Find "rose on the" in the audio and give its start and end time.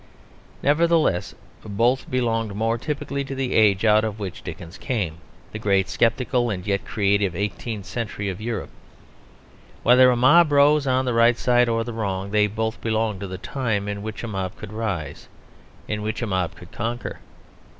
10.51-11.13